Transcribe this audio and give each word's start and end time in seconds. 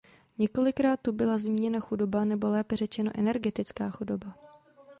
Několikrát 0.37 0.99
tu 0.99 1.11
byla 1.11 1.37
zmíněna 1.37 1.79
chudoba, 1.79 2.25
nebo 2.25 2.49
lépe 2.49 2.75
řečeno 2.75 3.11
energetická 3.15 3.89
chudoba. 3.89 4.35